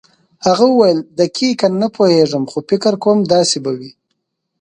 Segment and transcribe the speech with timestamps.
[0.45, 3.91] هغه وویل دقیقاً نه پوهېږم خو فکر کوم داسې به وي.